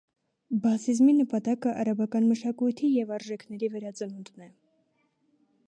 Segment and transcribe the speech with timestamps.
[0.61, 4.51] Բաասիզմի նպատակը արաբական մշակույթի և արժեքների վերածնունդն է։